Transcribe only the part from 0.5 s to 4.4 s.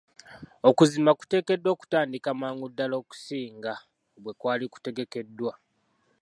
Okuzimba kuteekeddwa okutandika mangu ddaala okusinga bwe